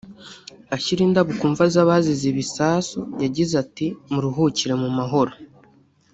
Ashyira 0.75 1.01
indabo 1.07 1.31
ku 1.39 1.45
mva 1.51 1.63
z’abazize 1.73 2.23
ibi 2.29 2.35
bisasu 2.39 2.99
yagize 3.23 3.53
ati 3.63 3.87
"Muruhukire 4.11 4.73
mu 4.81 4.89
mahoro 4.97 5.33